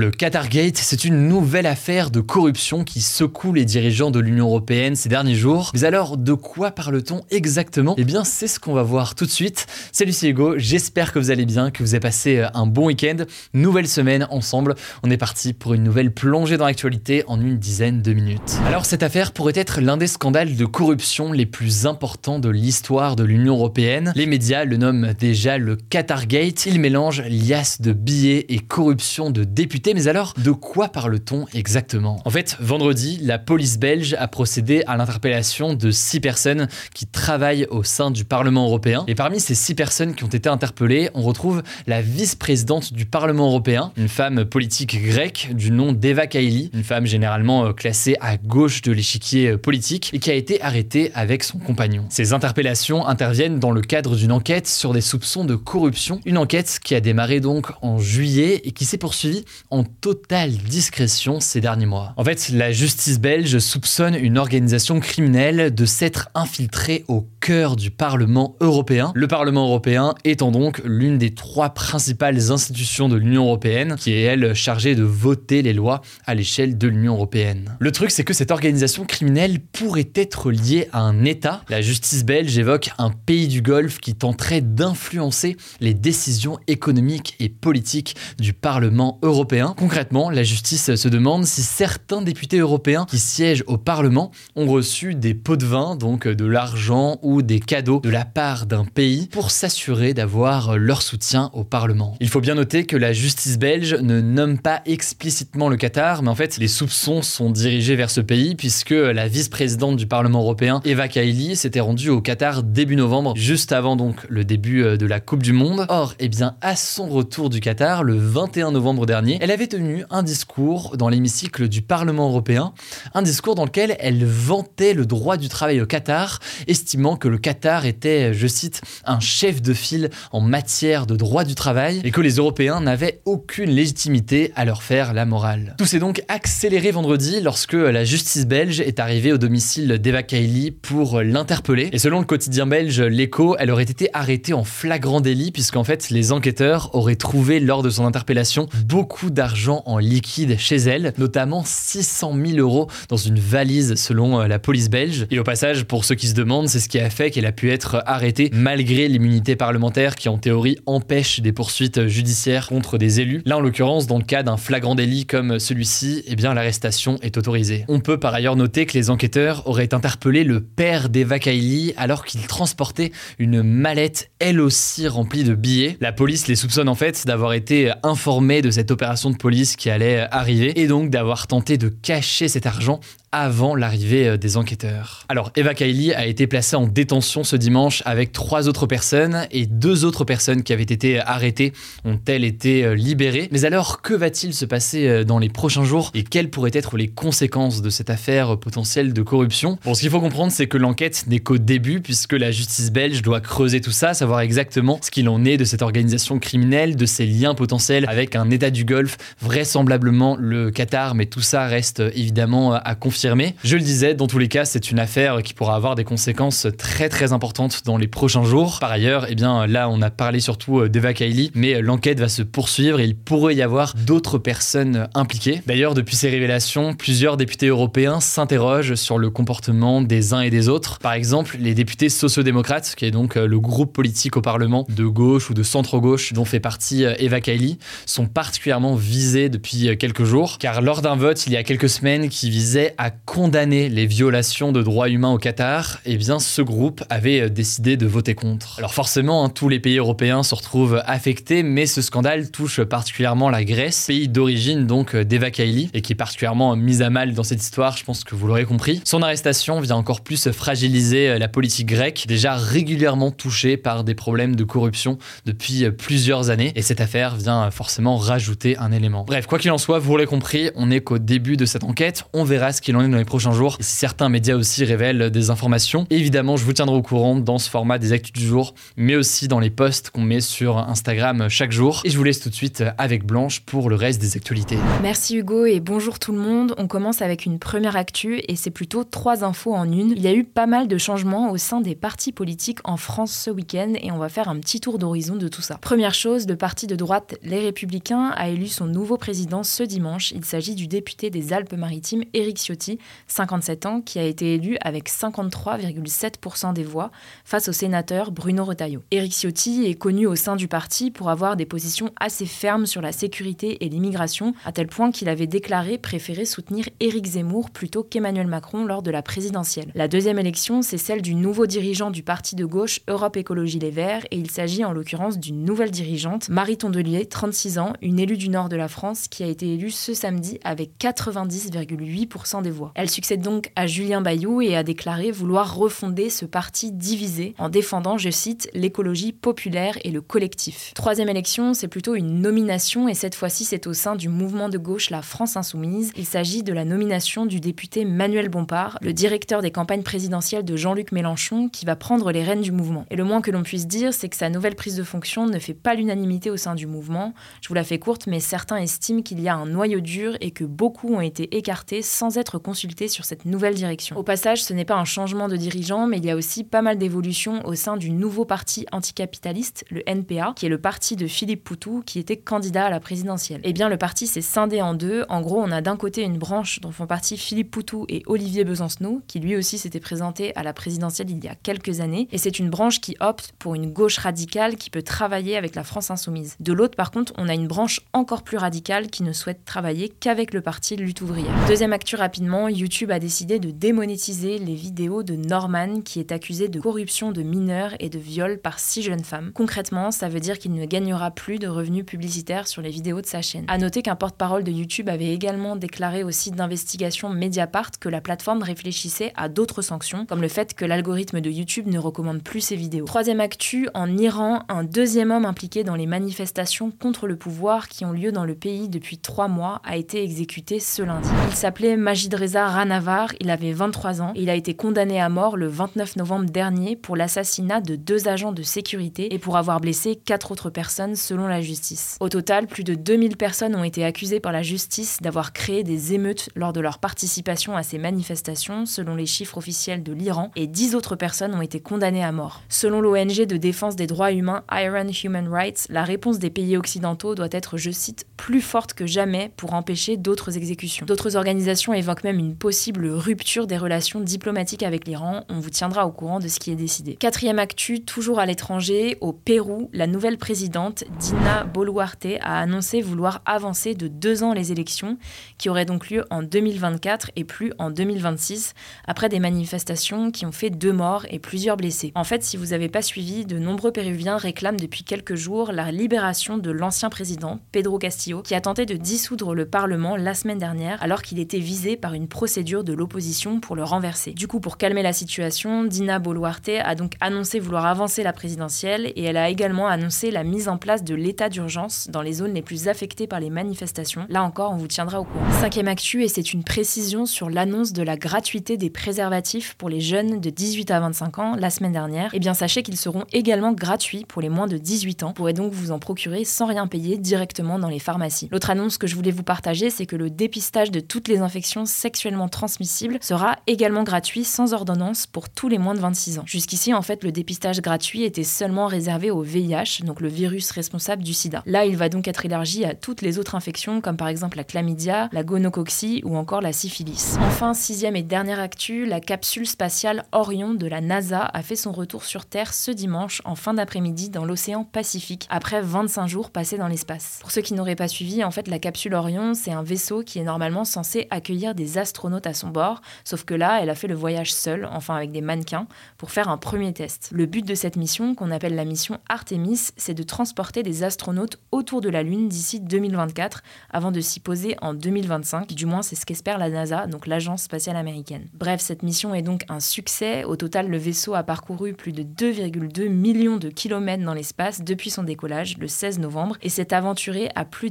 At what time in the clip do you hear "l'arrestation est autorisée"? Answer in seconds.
166.52-167.86